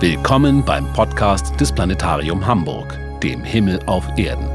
Willkommen 0.00 0.64
beim 0.64 0.90
Podcast 0.94 1.60
des 1.60 1.70
Planetarium 1.70 2.46
Hamburg, 2.46 2.98
dem 3.22 3.44
Himmel 3.44 3.80
auf 3.84 4.02
Erden. 4.16 4.48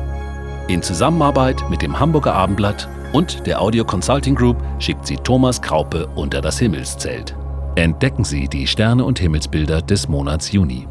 In 0.68 0.82
Zusammenarbeit 0.82 1.70
mit 1.70 1.84
dem 1.84 2.00
Hamburger 2.00 2.34
Abendblatt 2.34 2.89
und 3.14 3.46
der 3.46 3.61
Audio 3.61 3.86
Consulting 3.86 4.34
Group 4.34 4.57
schickt 4.79 5.05
sie 5.05 5.18
Thomas 5.18 5.61
Kraupe 5.61 6.07
unter 6.16 6.42
das 6.42 6.57
Himmelszelt. 6.57 7.36
Entdecken 7.75 8.23
Sie 8.23 8.47
die 8.47 8.66
Sterne 8.66 9.05
und 9.05 9.20
Himmelsbilder 9.20 9.84
des 9.84 10.10
Monats 10.10 10.52
Juni. 10.52 10.88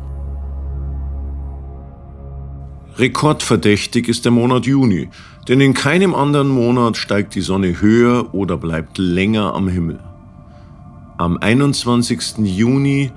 Rekordverdächtig 2.96 4.06
ist 4.06 4.24
der 4.24 4.30
Monat 4.30 4.66
Juni, 4.66 5.08
denn 5.48 5.60
in 5.60 5.74
keinem 5.74 6.14
anderen 6.14 6.48
Monat 6.48 6.96
steigt 6.96 7.34
die 7.34 7.40
Sonne 7.40 7.80
höher 7.80 8.32
oder 8.32 8.56
bleibt 8.56 8.98
länger 8.98 9.52
am 9.52 9.66
Himmel. 9.66 9.98
Am 11.18 11.38
21. 11.38 12.38
Juni 12.38 13.10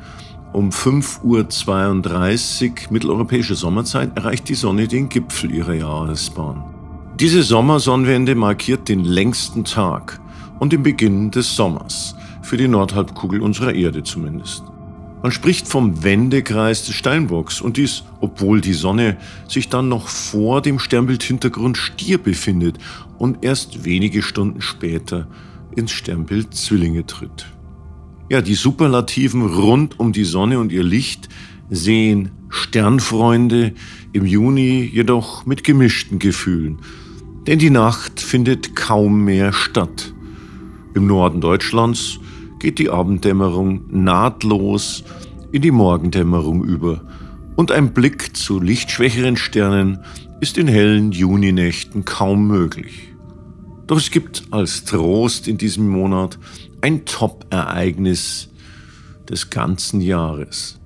um 0.57 0.71
5.32 0.71 2.71
Uhr 2.71 2.75
mitteleuropäische 2.89 3.53
Sommerzeit 3.53 4.17
erreicht 4.17 4.49
die 4.49 4.55
Sonne 4.55 4.87
den 4.87 5.07
Gipfel 5.07 5.51
ihrer 5.51 5.75
Jahresbahn. 5.75 6.63
Diese 7.19 7.43
Sommersonnenwende 7.43 8.33
markiert 8.33 8.89
den 8.89 9.05
längsten 9.05 9.65
Tag 9.65 10.19
und 10.57 10.73
den 10.73 10.81
Beginn 10.81 11.29
des 11.29 11.55
Sommers, 11.55 12.15
für 12.41 12.57
die 12.57 12.67
Nordhalbkugel 12.67 13.39
unserer 13.39 13.75
Erde 13.75 14.01
zumindest. 14.01 14.63
Man 15.21 15.31
spricht 15.31 15.67
vom 15.67 16.03
Wendekreis 16.03 16.87
des 16.87 16.95
Steinbocks 16.95 17.61
und 17.61 17.77
dies, 17.77 18.03
obwohl 18.19 18.59
die 18.59 18.73
Sonne 18.73 19.17
sich 19.47 19.69
dann 19.69 19.89
noch 19.89 20.07
vor 20.07 20.63
dem 20.63 20.79
Sternbildhintergrund 20.79 21.77
Stier 21.77 22.17
befindet 22.17 22.79
und 23.19 23.45
erst 23.45 23.85
wenige 23.85 24.23
Stunden 24.23 24.61
später 24.61 25.27
ins 25.75 25.91
Sternbild 25.91 26.55
Zwillinge 26.55 27.05
tritt. 27.05 27.45
Ja, 28.29 28.41
die 28.41 28.55
Superlativen 28.55 29.45
rund 29.45 30.01
um 30.01 30.11
die 30.11 30.25
Sonne 30.25 30.59
und 30.59 30.73
ihr 30.73 30.83
Licht 30.83 31.29
sehen 31.69 32.31
Sternfreunde 32.49 33.73
im 34.11 34.25
Juni 34.25 34.83
jedoch 34.83 35.45
mit 35.45 35.63
gemischten 35.63 36.19
Gefühlen. 36.19 36.79
Denn 37.47 37.57
die 37.57 37.69
Nacht 37.69 38.19
findet 38.19 38.75
kaum 38.75 39.23
mehr 39.23 39.53
statt. 39.53 40.13
Im 40.93 41.07
Norden 41.07 41.39
Deutschlands 41.39 42.19
geht 42.59 42.79
die 42.79 42.89
Abenddämmerung 42.89 43.85
nahtlos 43.89 45.05
in 45.53 45.61
die 45.61 45.71
Morgendämmerung 45.71 46.65
über 46.65 47.03
und 47.55 47.71
ein 47.71 47.93
Blick 47.93 48.35
zu 48.35 48.59
lichtschwächeren 48.59 49.37
Sternen 49.37 49.99
ist 50.41 50.57
in 50.57 50.67
hellen 50.67 51.13
Juninächten 51.13 52.03
kaum 52.03 52.45
möglich. 52.45 53.13
Doch 53.87 53.97
es 53.97 54.11
gibt 54.11 54.43
als 54.51 54.83
Trost 54.83 55.47
in 55.47 55.57
diesem 55.57 55.87
Monat 55.87 56.37
ein 56.81 57.05
Top-Ereignis 57.05 58.49
des 59.29 59.49
ganzen 59.49 60.01
Jahres. 60.01 60.79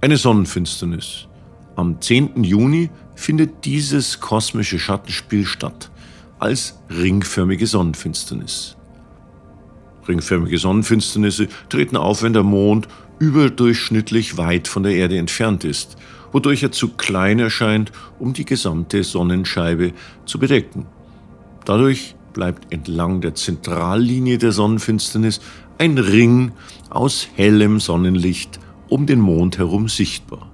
Eine 0.00 0.16
Sonnenfinsternis. 0.16 1.26
Am 1.76 2.00
10. 2.00 2.42
Juni 2.44 2.90
findet 3.14 3.64
dieses 3.64 4.20
kosmische 4.20 4.78
Schattenspiel 4.78 5.46
statt, 5.46 5.90
als 6.38 6.78
ringförmige 6.90 7.66
Sonnenfinsternis. 7.66 8.76
Ringförmige 10.08 10.58
Sonnenfinsternisse 10.58 11.48
treten 11.68 11.96
auf, 11.96 12.22
wenn 12.22 12.32
der 12.32 12.42
Mond 12.42 12.88
überdurchschnittlich 13.18 14.38
weit 14.38 14.66
von 14.66 14.82
der 14.82 14.92
Erde 14.92 15.18
entfernt 15.18 15.64
ist, 15.64 15.96
wodurch 16.32 16.62
er 16.62 16.72
zu 16.72 16.88
klein 16.88 17.38
erscheint, 17.38 17.92
um 18.18 18.32
die 18.32 18.44
gesamte 18.44 19.04
Sonnenscheibe 19.04 19.92
zu 20.24 20.38
bedecken. 20.38 20.86
Dadurch 21.64 22.14
bleibt 22.32 22.72
entlang 22.72 23.20
der 23.20 23.34
Zentrallinie 23.34 24.38
der 24.38 24.52
Sonnenfinsternis 24.52 25.40
ein 25.78 25.98
Ring 25.98 26.52
aus 26.90 27.26
hellem 27.34 27.80
Sonnenlicht 27.80 28.60
um 28.88 29.06
den 29.06 29.20
Mond 29.20 29.58
herum 29.58 29.88
sichtbar. 29.88 30.50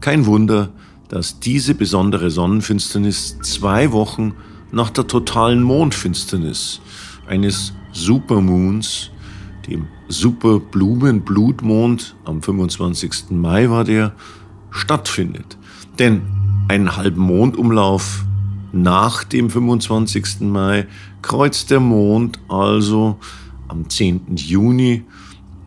Kein 0.00 0.26
Wunder, 0.26 0.70
dass 1.08 1.38
diese 1.38 1.74
besondere 1.74 2.30
Sonnenfinsternis 2.30 3.38
zwei 3.42 3.92
Wochen 3.92 4.34
nach 4.72 4.90
der 4.90 5.06
totalen 5.06 5.62
Mondfinsternis 5.62 6.80
eines 7.28 7.72
Supermoons, 7.92 9.12
dem 9.68 9.86
Superblumenblutmond, 10.08 12.16
am 12.24 12.42
25. 12.42 13.30
Mai 13.30 13.70
war 13.70 13.84
der, 13.84 14.16
stattfindet. 14.70 15.56
Denn 15.98 16.22
einen 16.68 16.96
halben 16.96 17.20
Mondumlauf 17.20 18.24
nach 18.72 19.24
dem 19.24 19.50
25. 19.50 20.40
Mai 20.40 20.86
kreuzt 21.20 21.70
der 21.70 21.80
Mond 21.80 22.40
also 22.48 23.18
am 23.68 23.88
10. 23.88 24.36
Juni 24.36 25.04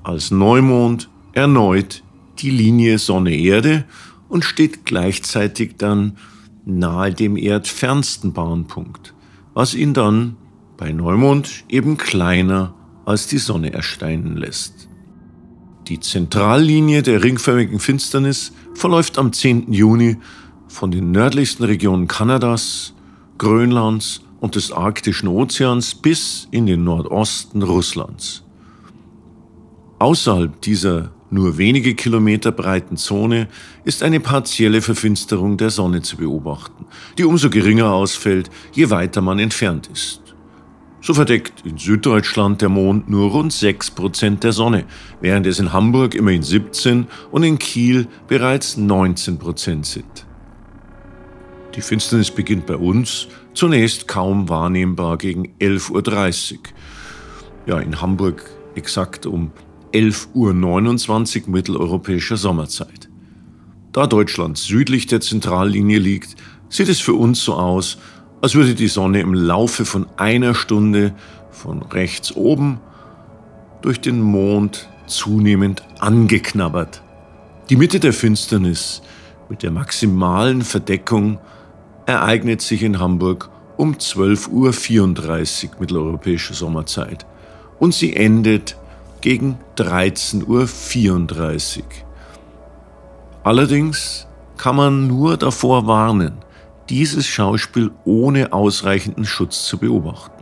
als 0.03 0.31
Neumond 0.31 1.09
erneut 1.33 2.03
die 2.39 2.49
Linie 2.49 2.97
Sonne-Erde 2.99 3.85
und 4.27 4.43
steht 4.43 4.85
gleichzeitig 4.85 5.75
dann 5.77 6.17
nahe 6.65 7.13
dem 7.13 7.37
erdfernsten 7.37 8.33
Bahnpunkt, 8.33 9.13
was 9.53 9.75
ihn 9.75 9.93
dann 9.93 10.35
bei 10.77 10.91
Neumond 10.91 11.63
eben 11.69 11.97
kleiner 11.97 12.73
als 13.05 13.27
die 13.27 13.37
Sonne 13.37 13.71
erscheinen 13.71 14.35
lässt. 14.35 14.89
Die 15.87 15.99
Zentrallinie 15.99 17.03
der 17.03 17.23
ringförmigen 17.23 17.79
Finsternis 17.79 18.51
verläuft 18.73 19.19
am 19.19 19.31
10. 19.31 19.71
Juni 19.71 20.17
von 20.67 20.89
den 20.89 21.11
nördlichsten 21.11 21.63
Regionen 21.63 22.07
Kanadas 22.07 22.94
Grönlands 23.37 24.21
und 24.39 24.55
des 24.55 24.71
Arktischen 24.71 25.27
Ozeans 25.27 25.95
bis 25.95 26.47
in 26.51 26.65
den 26.65 26.83
Nordosten 26.83 27.61
Russlands. 27.63 28.43
Außerhalb 29.99 30.61
dieser 30.61 31.11
nur 31.29 31.57
wenige 31.57 31.95
Kilometer 31.95 32.51
breiten 32.51 32.97
Zone 32.97 33.47
ist 33.83 34.03
eine 34.03 34.19
partielle 34.19 34.81
Verfinsterung 34.81 35.57
der 35.57 35.69
Sonne 35.69 36.01
zu 36.01 36.17
beobachten, 36.17 36.85
die 37.17 37.25
umso 37.25 37.49
geringer 37.49 37.91
ausfällt, 37.91 38.49
je 38.71 38.89
weiter 38.89 39.21
man 39.21 39.39
entfernt 39.39 39.89
ist. 39.91 40.21
So 41.01 41.13
verdeckt 41.13 41.65
in 41.65 41.77
Süddeutschland 41.77 42.61
der 42.61 42.69
Mond 42.69 43.09
nur 43.09 43.31
rund 43.31 43.51
6% 43.51 44.39
der 44.39 44.53
Sonne, 44.53 44.85
während 45.21 45.45
es 45.45 45.59
in 45.59 45.73
Hamburg 45.73 46.15
immerhin 46.15 46.41
17 46.41 47.07
und 47.31 47.43
in 47.43 47.59
Kiel 47.59 48.07
bereits 48.27 48.77
19% 48.77 49.85
sind. 49.85 50.25
Die 51.75 51.81
Finsternis 51.81 52.31
beginnt 52.31 52.65
bei 52.67 52.77
uns 52.77 53.27
zunächst 53.53 54.07
kaum 54.07 54.47
wahrnehmbar 54.47 55.17
gegen 55.17 55.49
11.30 55.59 56.53
Uhr. 56.53 56.59
Ja, 57.65 57.79
in 57.79 58.01
Hamburg 58.01 58.49
exakt 58.75 59.25
um 59.25 59.51
11.29 59.91 61.43
Uhr 61.43 61.49
mitteleuropäischer 61.49 62.37
Sommerzeit. 62.37 63.09
Da 63.91 64.07
Deutschland 64.07 64.57
südlich 64.57 65.07
der 65.07 65.19
Zentrallinie 65.19 65.99
liegt, 65.99 66.35
sieht 66.69 66.87
es 66.87 67.01
für 67.01 67.13
uns 67.13 67.43
so 67.43 67.55
aus, 67.55 67.97
als 68.41 68.55
würde 68.55 68.75
die 68.75 68.87
Sonne 68.87 69.19
im 69.19 69.33
Laufe 69.33 69.83
von 69.83 70.05
einer 70.15 70.53
Stunde 70.55 71.13
von 71.51 71.81
rechts 71.81 72.35
oben 72.35 72.79
durch 73.81 73.99
den 73.99 74.21
Mond 74.21 74.87
zunehmend 75.07 75.83
angeknabbert. 75.99 77.01
Die 77.69 77.75
Mitte 77.75 77.99
der 77.99 78.13
Finsternis 78.13 79.01
mit 79.49 79.61
der 79.63 79.71
maximalen 79.71 80.61
Verdeckung 80.61 81.39
ereignet 82.05 82.61
sich 82.61 82.83
in 82.83 82.99
Hamburg 82.99 83.49
um 83.77 83.95
12.34 83.95 85.65
Uhr 85.65 85.71
mitteleuropäische 85.79 86.53
Sommerzeit 86.53 87.25
und 87.79 87.93
sie 87.93 88.15
endet 88.15 88.77
gegen 89.21 89.57
13.34 89.77 91.79
Uhr. 91.79 91.85
Allerdings 93.43 94.27
kann 94.57 94.75
man 94.75 95.07
nur 95.07 95.37
davor 95.37 95.87
warnen, 95.87 96.39
dieses 96.89 97.27
Schauspiel 97.27 97.91
ohne 98.05 98.53
ausreichenden 98.53 99.25
Schutz 99.25 99.65
zu 99.65 99.77
beobachten. 99.77 100.35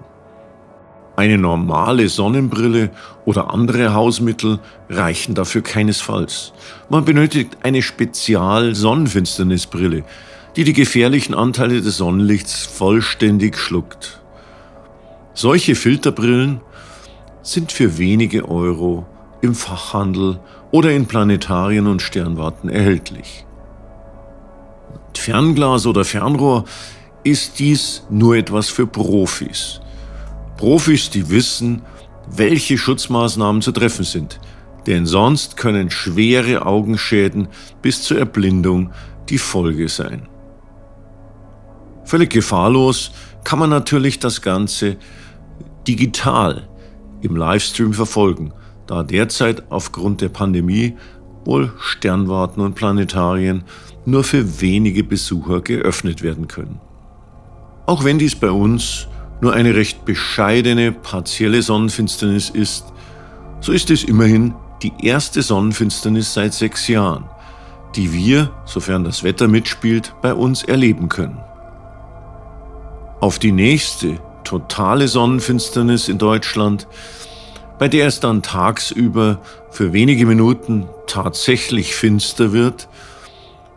Eine 1.15 1.37
normale 1.37 2.09
Sonnenbrille 2.09 2.89
oder 3.25 3.53
andere 3.53 3.93
Hausmittel 3.93 4.57
reichen 4.89 5.35
dafür 5.35 5.61
keinesfalls. 5.61 6.53
Man 6.89 7.05
benötigt 7.05 7.55
eine 7.61 7.83
Spezial-Sonnenfinsternisbrille, 7.83 10.03
die 10.55 10.63
die 10.63 10.73
gefährlichen 10.73 11.33
Anteile 11.33 11.81
des 11.81 11.97
Sonnenlichts 11.97 12.65
vollständig 12.65 13.57
schluckt. 13.57 14.21
Solche 15.33 15.75
Filterbrillen 15.75 16.61
sind 17.41 17.71
für 17.71 17.97
wenige 17.97 18.47
Euro 18.47 19.05
im 19.41 19.55
Fachhandel 19.55 20.39
oder 20.71 20.91
in 20.91 21.07
Planetarien 21.07 21.87
und 21.87 22.01
Sternwarten 22.01 22.69
erhältlich. 22.69 23.45
Mit 24.91 25.17
Fernglas 25.17 25.85
oder 25.85 26.05
Fernrohr 26.05 26.65
ist 27.23 27.59
dies 27.59 28.03
nur 28.09 28.35
etwas 28.35 28.69
für 28.69 28.85
Profis. 28.85 29.81
Profis, 30.57 31.09
die 31.09 31.29
wissen, 31.29 31.81
welche 32.29 32.77
Schutzmaßnahmen 32.77 33.61
zu 33.61 33.71
treffen 33.71 34.05
sind, 34.05 34.39
denn 34.87 35.05
sonst 35.05 35.57
können 35.57 35.89
schwere 35.89 36.65
Augenschäden 36.65 37.47
bis 37.81 38.03
zur 38.03 38.19
Erblindung 38.19 38.91
die 39.29 39.37
Folge 39.37 39.89
sein. 39.89 40.27
Völlig 42.13 42.29
gefahrlos 42.29 43.09
kann 43.43 43.57
man 43.57 43.71
natürlich 43.71 44.19
das 44.19 44.43
Ganze 44.43 44.97
digital 45.87 46.69
im 47.23 47.35
Livestream 47.35 47.91
verfolgen, 47.91 48.53
da 48.85 49.01
derzeit 49.01 49.63
aufgrund 49.71 50.21
der 50.21 50.29
Pandemie 50.29 50.95
obwohl 51.39 51.73
Sternwarten 51.79 52.61
und 52.61 52.75
Planetarien 52.75 53.63
nur 54.05 54.23
für 54.23 54.61
wenige 54.61 55.03
Besucher 55.03 55.61
geöffnet 55.61 56.21
werden 56.21 56.47
können. 56.47 56.79
Auch 57.87 58.03
wenn 58.03 58.19
dies 58.19 58.35
bei 58.35 58.51
uns 58.51 59.07
nur 59.41 59.53
eine 59.53 59.73
recht 59.73 60.05
bescheidene 60.05 60.91
partielle 60.91 61.63
Sonnenfinsternis 61.63 62.51
ist, 62.51 62.85
so 63.59 63.71
ist 63.71 63.89
es 63.89 64.03
immerhin 64.03 64.53
die 64.83 64.93
erste 65.01 65.41
Sonnenfinsternis 65.41 66.31
seit 66.31 66.53
sechs 66.53 66.87
Jahren, 66.87 67.25
die 67.95 68.13
wir, 68.13 68.51
sofern 68.65 69.03
das 69.03 69.23
Wetter 69.23 69.47
mitspielt, 69.47 70.13
bei 70.21 70.35
uns 70.35 70.61
erleben 70.61 71.09
können. 71.09 71.39
Auf 73.23 73.39
die 73.39 73.53
nächste 73.53 74.19
totale 74.43 75.07
Sonnenfinsternis 75.07 76.09
in 76.09 76.17
Deutschland, 76.17 76.89
bei 77.79 77.87
der 77.87 78.07
es 78.07 78.19
dann 78.19 78.41
tagsüber 78.41 79.39
für 79.71 79.93
wenige 79.93 80.25
Minuten 80.25 80.89
tatsächlich 81.07 81.95
finster 81.95 82.51
wird, 82.51 82.89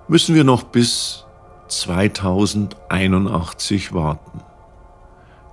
müssen 0.09 0.35
wir 0.35 0.43
noch 0.43 0.65
bis 0.65 1.27
2081 1.69 3.95
warten. 3.95 4.41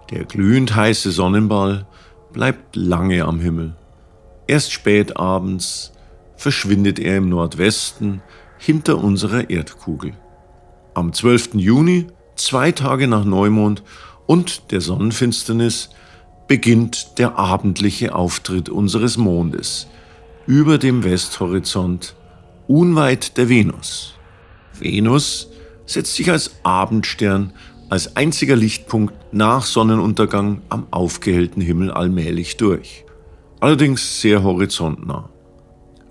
Der 0.10 0.26
glühend 0.26 0.76
heiße 0.76 1.12
Sonnenball 1.12 1.86
bleibt 2.32 2.76
lange 2.76 3.26
am 3.26 3.40
Himmel. 3.40 3.76
Erst 4.48 4.72
spät 4.72 5.18
abends 5.18 5.94
verschwindet 6.36 6.98
er 6.98 7.18
im 7.18 7.30
Nordwesten 7.30 8.24
hinter 8.58 8.98
unserer 8.98 9.52
Erdkugel. 9.52 10.14
Am 10.96 11.14
12. 11.14 11.54
Juni, 11.58 12.08
zwei 12.36 12.72
Tage 12.72 13.08
nach 13.08 13.26
Neumond 13.26 13.84
und 14.26 14.72
der 14.72 14.82
Sonnenfinsternis, 14.82 15.90
beginnt 16.48 17.18
der 17.20 17.38
abendliche 17.38 18.14
Auftritt 18.16 18.70
unseres 18.70 19.18
Mondes 19.18 19.88
über 20.46 20.78
dem 20.78 21.04
Westhorizont, 21.04 22.16
unweit 22.68 23.38
der 23.38 23.50
Venus. 23.50 24.14
Venus 24.78 25.50
setzt 25.86 26.16
sich 26.16 26.30
als 26.30 26.52
Abendstern, 26.64 27.54
als 27.90 28.16
einziger 28.16 28.56
Lichtpunkt 28.56 29.14
nach 29.32 29.66
Sonnenuntergang 29.66 30.62
am 30.70 30.88
aufgehellten 30.92 31.62
Himmel 31.62 31.92
allmählich 31.92 32.58
durch. 32.58 33.06
Allerdings 33.60 34.22
sehr 34.22 34.44
horizontnah. 34.44 35.30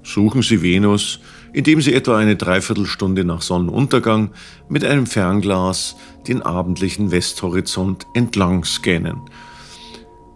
Suchen 0.03 0.43
Sie 0.43 0.63
Venus, 0.63 1.21
indem 1.53 1.81
Sie 1.81 1.95
etwa 1.95 2.17
eine 2.17 2.37
Dreiviertelstunde 2.37 3.25
nach 3.25 3.43
Sonnenuntergang 3.43 4.31
mit 4.69 4.85
einem 4.85 5.07
Fernglas 5.07 5.97
den 6.27 6.43
abendlichen 6.43 7.11
Westhorizont 7.11 8.07
entlang 8.15 8.65
scannen, 8.65 9.21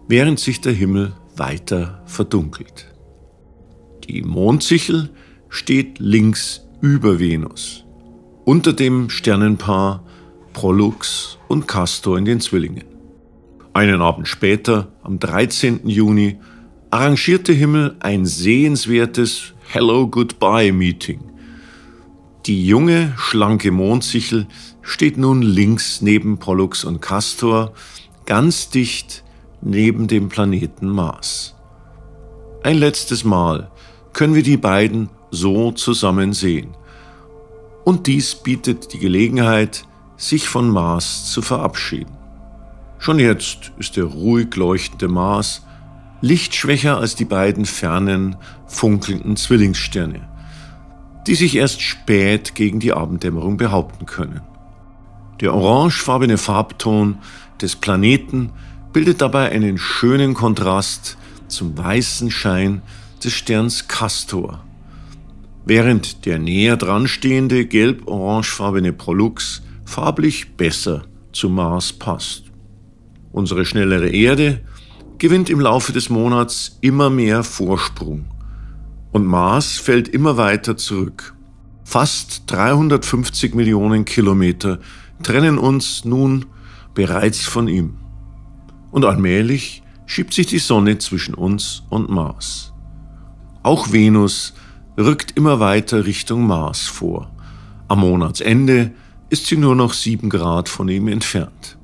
während 0.08 0.40
sich 0.40 0.60
der 0.60 0.72
Himmel 0.72 1.12
weiter 1.36 2.02
verdunkelt. 2.06 2.92
Die 4.08 4.22
Mondsichel 4.22 5.10
steht 5.48 5.98
links 5.98 6.66
über 6.80 7.18
Venus 7.18 7.86
unter 8.46 8.72
dem 8.72 9.10
Sternenpaar 9.10 10.04
Pollux 10.52 11.36
und 11.48 11.66
Castor 11.66 12.16
in 12.16 12.24
den 12.24 12.40
Zwillingen. 12.40 12.84
Einen 13.72 14.00
Abend 14.00 14.28
später, 14.28 14.88
am 15.02 15.18
13. 15.18 15.88
Juni, 15.88 16.38
arrangierte 16.90 17.52
Himmel 17.52 17.96
ein 17.98 18.24
sehenswertes 18.24 19.52
Hello 19.78 20.06
Goodbye 20.06 20.72
Meeting. 20.72 21.20
Die 22.46 22.66
junge, 22.66 23.12
schlanke 23.18 23.70
Mondsichel 23.70 24.46
steht 24.80 25.18
nun 25.18 25.42
links 25.42 26.00
neben 26.00 26.38
Pollux 26.38 26.82
und 26.82 27.02
Castor, 27.02 27.74
ganz 28.24 28.70
dicht 28.70 29.22
neben 29.60 30.06
dem 30.06 30.30
Planeten 30.30 30.88
Mars. 30.88 31.56
Ein 32.62 32.78
letztes 32.78 33.22
Mal 33.22 33.70
können 34.14 34.34
wir 34.34 34.42
die 34.42 34.56
beiden 34.56 35.10
so 35.30 35.72
zusammen 35.72 36.32
sehen– 36.32 36.74
und 37.84 38.06
dies 38.06 38.34
bietet 38.34 38.94
die 38.94 38.98
Gelegenheit, 38.98 39.84
sich 40.16 40.48
von 40.48 40.70
Mars 40.70 41.30
zu 41.30 41.42
verabschieden. 41.42 42.16
Schon 42.98 43.18
jetzt 43.18 43.72
ist 43.78 43.98
der 43.98 44.04
ruhig 44.04 44.56
leuchtende 44.56 45.08
Mars 45.08 45.65
lichtschwächer 46.20 46.98
als 46.98 47.14
die 47.14 47.24
beiden 47.24 47.64
fernen, 47.64 48.36
funkelnden 48.66 49.36
Zwillingssterne, 49.36 50.28
die 51.26 51.34
sich 51.34 51.56
erst 51.56 51.82
spät 51.82 52.54
gegen 52.54 52.80
die 52.80 52.92
Abenddämmerung 52.92 53.56
behaupten 53.56 54.06
können. 54.06 54.40
Der 55.40 55.54
orangefarbene 55.54 56.38
Farbton 56.38 57.18
des 57.60 57.76
Planeten 57.76 58.52
bildet 58.92 59.20
dabei 59.20 59.50
einen 59.50 59.76
schönen 59.76 60.34
Kontrast 60.34 61.18
zum 61.48 61.76
weißen 61.76 62.30
Schein 62.30 62.82
des 63.22 63.34
Sterns 63.34 63.88
Castor, 63.88 64.64
während 65.64 66.24
der 66.24 66.38
näher 66.38 66.76
dran 66.76 67.06
stehende 67.06 67.66
gelb-orangefarbene 67.66 68.92
Prolux 68.92 69.62
farblich 69.84 70.56
besser 70.56 71.04
zu 71.32 71.50
Mars 71.50 71.92
passt. 71.92 72.44
Unsere 73.32 73.66
schnellere 73.66 74.08
Erde 74.08 74.62
gewinnt 75.18 75.50
im 75.50 75.60
Laufe 75.60 75.92
des 75.92 76.10
Monats 76.10 76.78
immer 76.80 77.10
mehr 77.10 77.42
Vorsprung 77.42 78.26
und 79.16 79.24
Mars 79.24 79.78
fällt 79.78 80.08
immer 80.08 80.36
weiter 80.36 80.76
zurück. 80.76 81.34
Fast 81.84 82.42
350 82.48 83.54
Millionen 83.54 84.04
Kilometer 84.04 84.78
trennen 85.22 85.56
uns 85.56 86.04
nun 86.04 86.44
bereits 86.92 87.40
von 87.40 87.66
ihm. 87.66 87.96
Und 88.90 89.06
allmählich 89.06 89.82
schiebt 90.04 90.34
sich 90.34 90.48
die 90.48 90.58
Sonne 90.58 90.98
zwischen 90.98 91.34
uns 91.34 91.82
und 91.88 92.10
Mars. 92.10 92.74
Auch 93.62 93.90
Venus 93.90 94.52
rückt 94.98 95.30
immer 95.34 95.60
weiter 95.60 96.04
Richtung 96.04 96.46
Mars 96.46 96.82
vor. 96.82 97.30
Am 97.88 98.00
Monatsende 98.00 98.92
ist 99.30 99.46
sie 99.46 99.56
nur 99.56 99.74
noch 99.74 99.94
sieben 99.94 100.28
Grad 100.28 100.68
von 100.68 100.88
ihm 100.88 101.08
entfernt. 101.08 101.78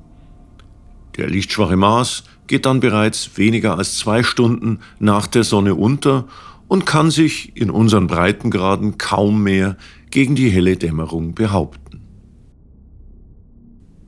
Der 1.17 1.29
lichtschwache 1.29 1.77
Mars 1.77 2.25
geht 2.47 2.65
dann 2.65 2.79
bereits 2.79 3.37
weniger 3.37 3.77
als 3.77 3.97
zwei 3.97 4.23
Stunden 4.23 4.79
nach 4.99 5.27
der 5.27 5.43
Sonne 5.43 5.75
unter 5.75 6.27
und 6.67 6.85
kann 6.85 7.11
sich 7.11 7.55
in 7.55 7.69
unseren 7.69 8.07
Breitengraden 8.07 8.97
kaum 8.97 9.43
mehr 9.43 9.77
gegen 10.11 10.35
die 10.35 10.49
helle 10.49 10.77
Dämmerung 10.77 11.33
behaupten. 11.35 12.01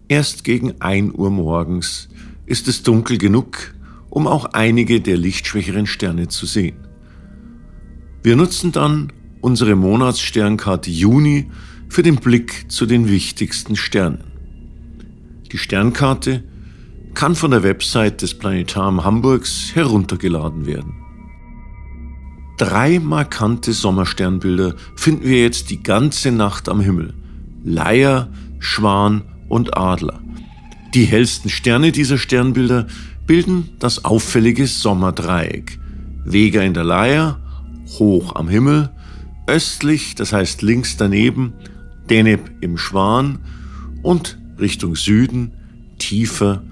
Erst 0.08 0.44
gegen 0.44 0.82
ein 0.82 1.14
Uhr 1.14 1.32
morgens 1.32 2.10
ist 2.46 2.68
es 2.68 2.84
dunkel 2.84 3.18
genug, 3.18 3.74
um 4.10 4.28
auch 4.28 4.46
einige 4.46 5.02
der 5.02 5.18
lichtschwächeren 5.18 5.88
Sterne 5.88 6.28
zu 6.28 6.46
sehen. 6.46 6.78
Wir 8.22 8.36
nutzen 8.36 8.72
dann 8.72 9.12
unsere 9.42 9.76
Monatssternkarte 9.76 10.90
Juni 10.90 11.50
für 11.90 12.04
den 12.04 12.16
Blick 12.16 12.72
zu 12.72 12.86
den 12.86 13.10
wichtigsten 13.10 13.76
Sternen. 13.76 14.24
Die 15.52 15.58
Sternkarte 15.58 16.44
kann 17.16 17.36
von 17.36 17.52
der 17.52 17.64
Website 17.64 18.22
des 18.22 18.38
Planetarium 18.38 19.04
Hamburgs 19.04 19.72
heruntergeladen 19.74 20.66
werden. 20.66 20.94
Drei 22.58 23.00
markante 23.00 23.74
Sommersternbilder 23.74 24.76
finden 24.96 25.26
wir 25.26 25.42
jetzt 25.42 25.70
die 25.72 25.82
ganze 25.82 26.32
Nacht 26.32 26.70
am 26.70 26.80
Himmel. 26.80 27.14
Leier, 27.64 28.30
Schwan 28.60 29.24
und 29.50 29.76
Adler. 29.76 30.22
Die 30.94 31.06
hellsten 31.06 31.50
Sterne 31.50 31.92
dieser 31.92 32.18
Sternbilder 32.18 32.88
bilden 33.28 33.72
das 33.80 34.06
auffällige 34.06 34.68
Sommerdreieck. 34.68 35.80
Vega 36.24 36.62
in 36.62 36.74
der 36.74 36.86
Leier, 36.86 37.40
hoch 38.00 38.36
am 38.36 38.48
Himmel, 38.48 38.92
östlich, 39.48 40.16
das 40.16 40.32
heißt 40.32 40.62
links 40.62 40.98
daneben, 40.98 41.54
Deneb 42.10 42.52
im 42.62 42.78
Schwan 42.78 43.40
und 44.02 44.38
Richtung 44.60 44.96
Süden, 44.96 45.54
tiefer, 45.98 46.64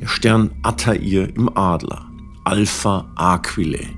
der 0.00 0.06
Stern 0.06 0.50
Attair 0.62 1.34
im 1.34 1.56
Adler, 1.56 2.06
Alpha 2.44 3.10
Aquilae, 3.16 3.88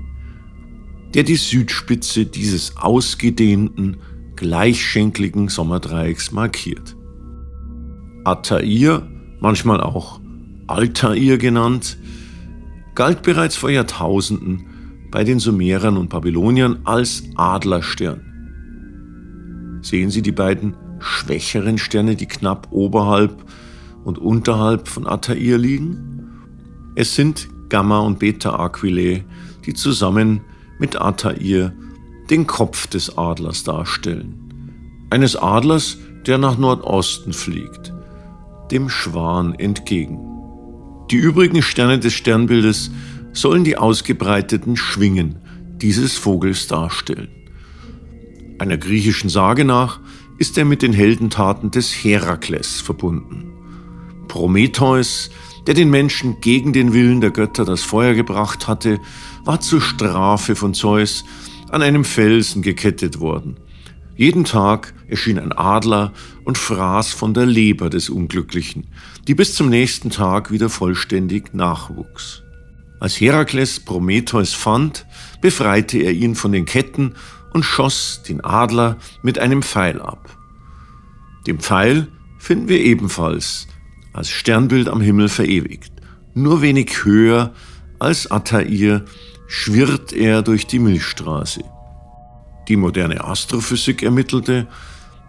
der 1.13 1.23
die 1.23 1.35
Südspitze 1.35 2.25
dieses 2.25 2.77
ausgedehnten, 2.77 3.97
gleichschenkligen 4.35 5.49
Sommerdreiecks 5.49 6.31
markiert. 6.31 6.95
Attair, 8.23 9.07
manchmal 9.39 9.81
auch 9.81 10.19
Altair 10.67 11.37
genannt, 11.37 11.97
galt 12.95 13.21
bereits 13.21 13.55
vor 13.55 13.69
Jahrtausenden 13.69 14.65
bei 15.11 15.23
den 15.23 15.39
Sumerern 15.39 15.97
und 15.97 16.09
Babyloniern 16.09 16.79
als 16.85 17.23
Adlerstern. 17.35 18.21
Sehen 19.81 20.09
Sie 20.09 20.21
die 20.21 20.31
beiden 20.31 20.75
schwächeren 20.99 21.77
Sterne, 21.77 22.15
die 22.15 22.27
knapp 22.27 22.67
oberhalb 22.71 23.43
und 24.03 24.17
unterhalb 24.17 24.87
von 24.87 25.07
Attair 25.07 25.57
liegen? 25.57 26.29
Es 26.95 27.15
sind 27.15 27.47
Gamma 27.69 27.99
und 27.99 28.19
Beta 28.19 28.59
Aquilae, 28.59 29.23
die 29.65 29.73
zusammen 29.73 30.41
mit 30.79 30.99
Attair 30.99 31.73
den 32.29 32.47
Kopf 32.47 32.87
des 32.87 33.17
Adlers 33.17 33.63
darstellen. 33.63 35.07
Eines 35.09 35.35
Adlers, 35.35 35.97
der 36.25 36.37
nach 36.37 36.57
Nordosten 36.57 37.33
fliegt, 37.33 37.93
dem 38.71 38.89
Schwan 38.89 39.53
entgegen. 39.55 40.19
Die 41.11 41.17
übrigen 41.17 41.61
Sterne 41.61 41.99
des 41.99 42.13
Sternbildes 42.13 42.91
sollen 43.33 43.63
die 43.63 43.77
ausgebreiteten 43.77 44.77
Schwingen 44.77 45.39
dieses 45.81 46.17
Vogels 46.17 46.67
darstellen. 46.67 47.29
Einer 48.59 48.77
griechischen 48.77 49.29
Sage 49.29 49.65
nach 49.65 49.99
ist 50.37 50.57
er 50.57 50.65
mit 50.65 50.81
den 50.81 50.93
Heldentaten 50.93 51.71
des 51.71 51.91
Herakles 51.91 52.79
verbunden. 52.79 53.51
Prometheus, 54.31 55.29
der 55.67 55.73
den 55.73 55.89
Menschen 55.89 56.39
gegen 56.39 56.71
den 56.71 56.93
Willen 56.93 57.19
der 57.19 57.31
Götter 57.31 57.65
das 57.65 57.83
Feuer 57.83 58.13
gebracht 58.13 58.69
hatte, 58.69 58.97
war 59.43 59.59
zur 59.59 59.81
Strafe 59.81 60.55
von 60.55 60.73
Zeus 60.73 61.25
an 61.69 61.81
einem 61.81 62.05
Felsen 62.05 62.61
gekettet 62.61 63.19
worden. 63.19 63.57
Jeden 64.15 64.45
Tag 64.45 64.93
erschien 65.09 65.37
ein 65.37 65.51
Adler 65.51 66.13
und 66.45 66.57
fraß 66.57 67.11
von 67.11 67.33
der 67.33 67.45
Leber 67.45 67.89
des 67.89 68.09
Unglücklichen, 68.09 68.87
die 69.27 69.35
bis 69.35 69.53
zum 69.53 69.67
nächsten 69.67 70.11
Tag 70.11 70.49
wieder 70.49 70.69
vollständig 70.69 71.53
nachwuchs. 71.53 72.41
Als 73.01 73.19
Herakles 73.19 73.81
Prometheus 73.81 74.53
fand, 74.53 75.05
befreite 75.41 75.97
er 75.97 76.13
ihn 76.13 76.35
von 76.35 76.53
den 76.53 76.63
Ketten 76.63 77.15
und 77.51 77.65
schoss 77.65 78.23
den 78.25 78.41
Adler 78.41 78.95
mit 79.23 79.39
einem 79.39 79.61
Pfeil 79.61 80.01
ab. 80.01 80.37
Den 81.47 81.59
Pfeil 81.59 82.07
finden 82.37 82.69
wir 82.69 82.79
ebenfalls 82.79 83.67
als 84.13 84.29
Sternbild 84.29 84.89
am 84.89 85.01
Himmel 85.01 85.29
verewigt. 85.29 85.91
Nur 86.33 86.61
wenig 86.61 87.03
höher 87.03 87.53
als 87.99 88.27
Altair 88.27 89.03
schwirrt 89.47 90.13
er 90.13 90.41
durch 90.41 90.65
die 90.67 90.79
Milchstraße. 90.79 91.63
Die 92.67 92.75
moderne 92.75 93.23
Astrophysik 93.23 94.01
ermittelte, 94.03 94.67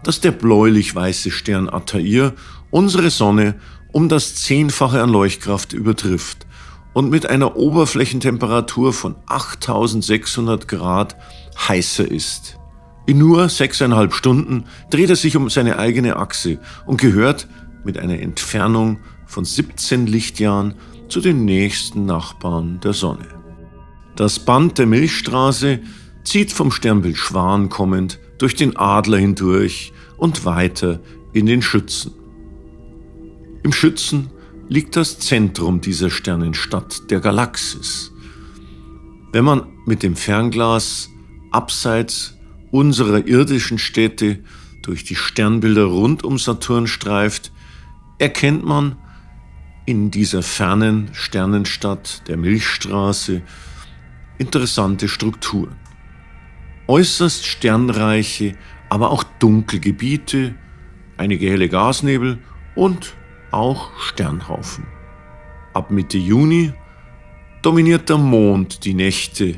dass 0.03 0.21
der 0.21 0.31
bläulich-weiße 0.31 1.31
Stern 1.31 1.69
Altair 1.69 2.33
unsere 2.71 3.09
Sonne 3.09 3.55
um 3.91 4.09
das 4.09 4.35
Zehnfache 4.35 5.01
an 5.01 5.09
Leuchtkraft 5.09 5.73
übertrifft 5.73 6.47
und 6.93 7.09
mit 7.09 7.29
einer 7.29 7.55
Oberflächentemperatur 7.55 8.93
von 8.93 9.15
8600 9.27 10.67
Grad 10.67 11.15
heißer 11.67 12.09
ist. 12.09 12.57
In 13.05 13.17
nur 13.17 13.49
sechseinhalb 13.49 14.13
Stunden 14.13 14.65
dreht 14.89 15.09
er 15.09 15.15
sich 15.15 15.35
um 15.35 15.49
seine 15.49 15.77
eigene 15.77 16.15
Achse 16.15 16.59
und 16.85 17.01
gehört 17.01 17.47
mit 17.85 17.97
einer 17.97 18.19
Entfernung 18.19 18.99
von 19.25 19.45
17 19.45 20.07
Lichtjahren 20.07 20.75
zu 21.09 21.21
den 21.21 21.45
nächsten 21.45 22.05
Nachbarn 22.05 22.79
der 22.81 22.93
Sonne. 22.93 23.27
Das 24.15 24.39
Band 24.39 24.77
der 24.77 24.85
Milchstraße 24.85 25.79
zieht 26.23 26.51
vom 26.51 26.71
Sternbild 26.71 27.17
Schwan 27.17 27.69
kommend 27.69 28.19
durch 28.37 28.55
den 28.55 28.77
Adler 28.77 29.17
hindurch 29.17 29.93
und 30.17 30.45
weiter 30.45 30.99
in 31.33 31.45
den 31.45 31.61
Schützen. 31.61 32.13
Im 33.63 33.73
Schützen 33.73 34.29
liegt 34.67 34.95
das 34.95 35.19
Zentrum 35.19 35.81
dieser 35.81 36.09
Sternenstadt, 36.09 37.09
der 37.09 37.19
Galaxis. 37.19 38.11
Wenn 39.31 39.45
man 39.45 39.67
mit 39.85 40.03
dem 40.03 40.15
Fernglas 40.15 41.09
abseits 41.51 42.35
unserer 42.71 43.25
irdischen 43.25 43.77
Städte 43.77 44.39
durch 44.81 45.03
die 45.03 45.15
Sternbilder 45.15 45.85
rund 45.85 46.23
um 46.23 46.37
Saturn 46.37 46.87
streift, 46.87 47.52
erkennt 48.23 48.63
man 48.63 48.95
in 49.85 50.09
dieser 50.09 50.43
fernen 50.43 51.09
Sternenstadt 51.11 52.25
der 52.29 52.37
Milchstraße 52.37 53.41
interessante 54.37 55.09
Strukturen. 55.09 55.75
Äußerst 56.87 57.45
sternreiche, 57.45 58.55
aber 58.87 59.11
auch 59.11 59.25
dunkle 59.39 59.81
Gebiete, 59.81 60.55
einige 61.17 61.49
helle 61.49 61.67
Gasnebel 61.67 62.39
und 62.75 63.13
auch 63.51 63.91
Sternhaufen. 63.99 64.87
Ab 65.73 65.91
Mitte 65.91 66.17
Juni 66.17 66.71
dominiert 67.61 68.07
der 68.07 68.19
Mond 68.19 68.85
die 68.85 68.93
Nächte 68.93 69.55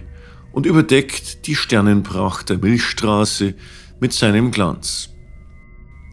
und 0.51 0.65
überdeckt 0.65 1.45
die 1.45 1.55
Sternenpracht 1.55 2.49
der 2.49 2.57
Milchstraße 2.57 3.53
mit 3.99 4.11
seinem 4.11 4.49
Glanz. 4.49 5.14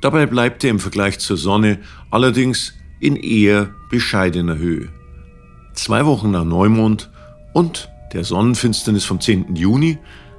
Dabei 0.02 0.26
bleibt 0.26 0.64
er 0.64 0.71
im 0.71 0.80
Vergleich 0.80 1.21
zur 1.21 1.37
Sonne 1.37 1.78
allerdings 2.11 2.75
in 3.00 3.14
eher 3.14 3.71
bescheidener 3.88 4.59
Höhe. 4.59 4.88
Zwei 5.75 6.04
Wochen 6.04 6.32
nach 6.32 6.44
Neumond 6.44 7.09
und 7.54 7.88
der 8.12 8.25
Sonnenfinsternis 8.25 9.04
vom 9.04 9.21
10. 9.21 9.54
Juni 9.54 9.99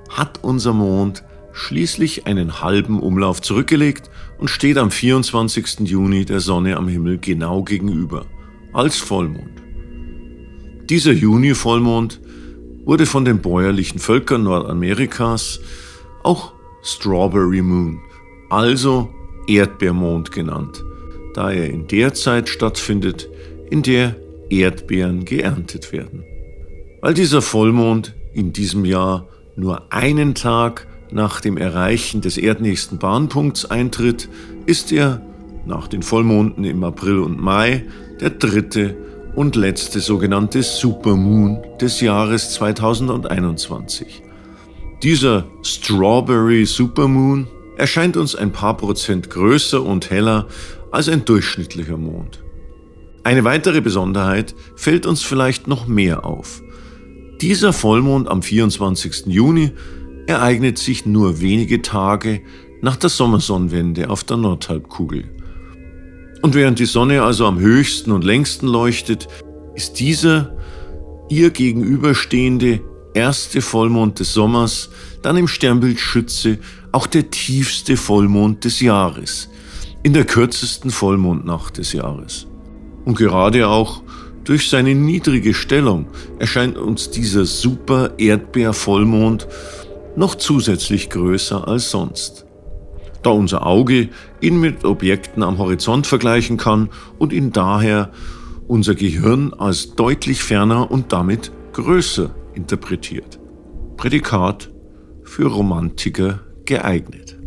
hat 0.10 0.44
unser 0.44 0.74
Mond 0.74 1.24
schließlich 1.54 2.28
einen 2.28 2.62
halben 2.62 3.00
Umlauf 3.00 3.42
zurückgelegt 3.42 4.12
und 4.38 4.50
steht 4.50 4.78
am 4.78 4.92
24. 4.92 5.80
Juni 5.88 6.26
der 6.26 6.42
Sonne 6.42 6.76
am 6.76 6.90
Himmel 6.90 7.18
genau 7.20 7.64
gegenüber, 7.64 8.26
als 8.74 8.98
Vollmond. 8.98 9.64
Dieser 10.90 11.14
Juni-Vollmond 11.14 12.20
wurde 12.84 13.06
von 13.06 13.24
den 13.24 13.42
bäuerlichen 13.42 14.00
Völkern 14.00 14.44
Nordamerikas 14.44 15.62
auch 16.24 16.52
Strawberry 16.84 17.62
Moon, 17.62 18.02
also 18.50 19.10
Erdbeermond 19.48 20.32
genannt, 20.32 20.84
da 21.34 21.52
er 21.52 21.70
in 21.70 21.88
der 21.88 22.14
Zeit 22.14 22.50
stattfindet, 22.50 23.30
in 23.70 23.84
der 23.84 24.16
Erdbeeren 24.50 25.26
geerntet 25.26 25.92
werden. 25.92 26.24
Weil 27.02 27.14
dieser 27.14 27.42
Vollmond 27.42 28.14
in 28.34 28.54
diesem 28.54 28.86
Jahr 28.86 29.28
nur 29.56 29.92
einen 29.92 30.36
Tag 30.36 30.88
nach 31.12 31.42
dem 31.42 31.58
Erreichen 31.58 32.22
des 32.22 32.38
erdnächsten 32.38 32.98
Bahnpunkts 32.98 33.66
eintritt, 33.66 34.30
ist 34.66 34.92
er 34.92 35.22
nach 35.66 35.88
den 35.88 36.02
Vollmonden 36.02 36.64
im 36.64 36.84
April 36.84 37.20
und 37.20 37.40
Mai 37.40 37.86
der 38.20 38.32
dritte 38.32 38.96
und 39.36 39.56
letzte 39.56 40.00
sogenannte 40.00 40.64
Supermoon 40.64 41.60
des 41.80 42.02
Jahres 42.02 42.54
2021. 42.54 44.22
Dieser 45.02 45.46
Strawberry 45.64 46.66
Supermoon 46.66 47.48
erscheint 47.78 48.18
uns 48.18 48.36
ein 48.36 48.52
paar 48.52 48.78
Prozent 48.78 49.30
größer 49.30 49.82
und 49.82 50.10
heller 50.10 50.48
als 50.92 51.10
ein 51.10 51.26
durchschnittlicher 51.26 51.98
Mond. 51.98 52.44
Eine 53.24 53.44
weitere 53.44 53.82
Besonderheit 53.82 54.54
fällt 54.76 55.06
uns 55.06 55.22
vielleicht 55.22 55.68
noch 55.68 55.88
mehr 55.88 56.26
auf. 56.26 56.62
Dieser 57.42 57.74
Vollmond 57.74 58.28
am 58.28 58.42
24. 58.42 59.26
Juni 59.28 59.72
ereignet 60.28 60.78
sich 60.78 61.06
nur 61.06 61.42
wenige 61.42 61.82
Tage 61.82 62.42
nach 62.82 62.96
der 62.96 63.10
Sommersonnenwende 63.10 64.10
auf 64.10 64.24
der 64.24 64.38
Nordhalbkugel. 64.38 65.24
Und 66.42 66.56
während 66.56 66.80
die 66.80 66.86
Sonne 66.86 67.24
also 67.24 67.46
am 67.46 67.60
höchsten 67.60 68.12
und 68.12 68.24
längsten 68.24 68.68
leuchtet, 68.68 69.28
ist 69.76 70.00
dieser 70.00 70.58
ihr 71.30 71.50
gegenüberstehende 71.50 72.82
erste 73.14 73.62
Vollmond 73.62 74.20
des 74.20 74.34
Sommers 74.34 74.90
dann 75.22 75.38
im 75.38 75.48
Sternbild 75.48 76.00
Schütze 76.00 76.60
auch 76.94 77.08
der 77.08 77.30
tiefste 77.30 77.98
Vollmond 77.98 78.64
des 78.64 78.80
Jahres, 78.80 79.50
in 80.04 80.14
der 80.14 80.26
kürzesten 80.26 80.92
Vollmondnacht 80.92 81.78
des 81.78 81.92
Jahres. 81.92 82.48
Und 83.04 83.18
gerade 83.18 83.68
auch 83.68 84.04
durch 84.44 84.70
seine 84.70 84.94
niedrige 84.94 85.54
Stellung 85.54 86.08
erscheint 86.40 86.78
uns 86.78 87.10
dieser 87.10 87.46
super 87.46 88.12
Erdbeer-Vollmond 88.18 89.48
noch 90.16 90.36
zusätzlich 90.36 91.10
größer 91.10 91.68
als 91.68 91.90
sonst. 91.90 92.46
Da 93.24 93.32
unser 93.32 93.66
Auge 93.66 94.10
ihn 94.42 94.60
mit 94.60 94.86
Objekten 94.86 95.44
am 95.44 95.58
Horizont 95.58 96.06
vergleichen 96.06 96.58
kann 96.58 96.90
und 97.18 97.34
ihn 97.34 97.52
daher 97.52 98.12
unser 98.68 98.96
Gehirn 98.96 99.54
als 99.54 99.96
deutlich 99.96 100.44
ferner 100.44 100.92
und 100.92 101.12
damit 101.12 101.52
größer 101.72 102.36
interpretiert. 102.54 103.40
Prädikat 103.98 104.70
für 105.24 105.48
Romantiker 105.48 106.42
geeignet. 106.66 107.38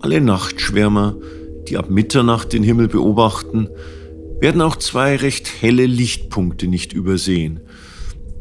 Alle 0.00 0.20
Nachtschwärmer, 0.20 1.16
die 1.68 1.76
ab 1.76 1.90
Mitternacht 1.90 2.52
den 2.52 2.62
Himmel 2.62 2.88
beobachten, 2.88 3.68
werden 4.40 4.60
auch 4.60 4.76
zwei 4.76 5.16
recht 5.16 5.62
helle 5.62 5.86
Lichtpunkte 5.86 6.68
nicht 6.68 6.92
übersehen, 6.92 7.60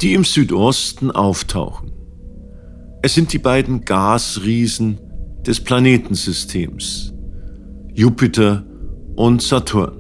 die 0.02 0.14
im 0.14 0.24
Südosten 0.24 1.10
auftauchen. 1.12 1.92
Es 3.02 3.14
sind 3.14 3.34
die 3.34 3.40
beiden 3.40 3.86
Gasriesen 3.86 5.00
des 5.46 5.62
Planetensystems, 5.62 7.14
Jupiter 7.94 8.66
und 9.16 9.42
Saturn. 9.42 9.94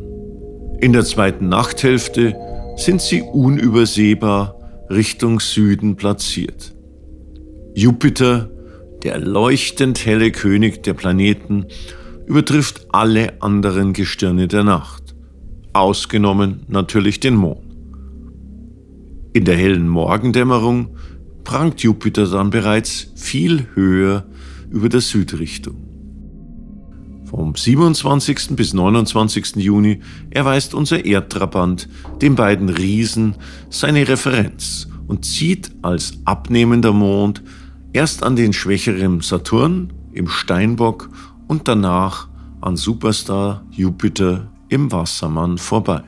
In 0.81 0.91
der 0.91 1.05
zweiten 1.05 1.47
Nachthälfte 1.47 2.35
sind 2.75 3.01
sie 3.01 3.21
unübersehbar 3.21 4.59
Richtung 4.89 5.39
Süden 5.39 5.95
platziert. 5.95 6.75
Jupiter, 7.74 8.50
der 9.05 9.19
leuchtend 9.19 10.03
helle 10.03 10.31
König 10.31 10.81
der 10.81 10.95
Planeten, 10.95 11.67
übertrifft 12.25 12.88
alle 12.91 13.39
anderen 13.39 13.93
Gestirne 13.93 14.47
der 14.47 14.63
Nacht 14.63 15.15
ausgenommen 15.74 16.63
natürlich 16.69 17.19
den 17.19 17.35
Mond. 17.35 17.62
In 19.33 19.45
der 19.45 19.57
hellen 19.57 19.88
Morgendämmerung 19.88 20.95
prangt 21.43 21.81
Jupiter 21.83 22.25
dann 22.25 22.50
bereits 22.50 23.12
viel 23.15 23.67
höher 23.75 24.25
über 24.71 24.89
der 24.89 25.01
Südrichtung. 25.01 25.75
Vom 27.25 27.53
27. 27.55 28.55
bis 28.55 28.74
29. 28.74 29.57
Juni 29.57 30.00
erweist 30.31 30.74
unser 30.74 31.05
Erdtrabant 31.05 31.89
den 32.21 32.33
beiden 32.35 32.69
Riesen 32.69 33.35
seine 33.69 34.07
Referenz 34.07 34.88
und 35.07 35.25
zieht 35.25 35.69
als 35.83 36.17
abnehmender 36.24 36.93
Mond 36.93 37.43
erst 37.95 38.23
an 38.23 38.35
den 38.35 38.51
schwächeren 38.51 39.21
Saturn 39.21 39.93
im 40.11 40.27
Steinbock 40.27 41.09
und 41.47 41.69
danach 41.69 42.27
an 42.59 42.75
Superstar 42.75 43.63
Jupiter 43.71 44.47
im 44.67 44.91
Wassermann 44.91 45.57
vorbei. 45.57 46.03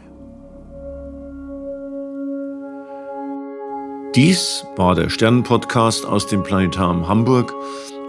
Dies 4.15 4.65
war 4.75 4.95
der 4.95 5.09
Sternenpodcast 5.09 6.05
aus 6.05 6.27
dem 6.27 6.43
Planetarium 6.43 7.07
Hamburg 7.07 7.53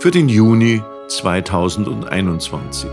für 0.00 0.11
den 0.11 0.28
Juni 0.28 0.82
2021. 1.06 2.90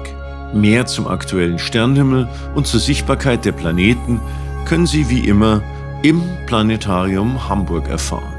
Mehr 0.53 0.85
zum 0.85 1.07
aktuellen 1.07 1.57
Sternenhimmel 1.57 2.27
und 2.53 2.67
zur 2.67 2.79
Sichtbarkeit 2.79 3.43
der 3.43 3.53
Planeten 3.53 4.19
können 4.65 4.85
Sie 4.85 5.09
wie 5.09 5.27
immer 5.27 5.63
im 6.03 6.21
Planetarium 6.45 7.49
Hamburg 7.49 7.87
erfahren. 7.87 8.33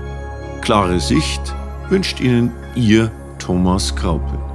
Klare 0.60 1.00
Sicht 1.00 1.55
wünscht 1.88 2.20
Ihnen 2.20 2.52
Ihr 2.74 3.10
Thomas 3.38 3.94
Kraupe. 3.94 4.45